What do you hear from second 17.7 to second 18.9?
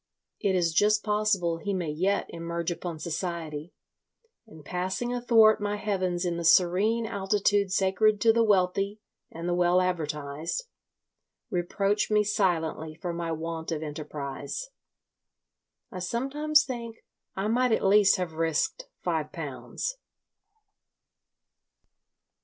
at least have risked